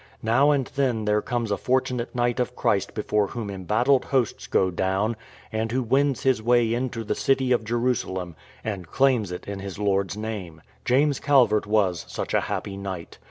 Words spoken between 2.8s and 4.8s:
before whom embattled hosts go